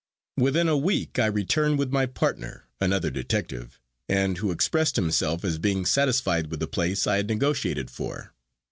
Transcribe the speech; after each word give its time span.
Within 0.35 0.67
a 0.67 0.75
week 0.75 1.19
I 1.19 1.27
returned 1.27 1.77
with 1.77 1.91
my 1.91 2.07
partner 2.07 2.65
(another 2.79 3.11
detective) 3.11 3.79
and 4.09 4.39
who 4.39 4.49
expressed 4.49 4.95
himself 4.95 5.45
as 5.45 5.59
being 5.59 5.85
satisfied 5.85 6.47
with 6.49 6.59
the 6.59 6.65
place 6.65 7.05
I 7.05 7.17
had 7.17 7.27
negotiated 7.27 7.91
for. 7.91 8.33